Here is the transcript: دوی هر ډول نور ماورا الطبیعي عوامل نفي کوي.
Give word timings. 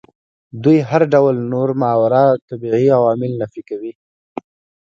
دوی 0.63 0.77
هر 0.89 1.01
ډول 1.13 1.35
نور 1.53 1.69
ماورا 1.81 2.23
الطبیعي 2.35 2.87
عوامل 2.97 3.31
نفي 3.41 3.61
کوي. 3.69 3.93